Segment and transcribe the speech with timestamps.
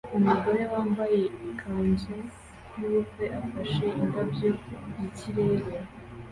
[0.17, 2.13] Umugore wambaye ikanzu
[2.77, 4.49] yubukwe afashe indabyo
[4.95, 5.67] mu kirere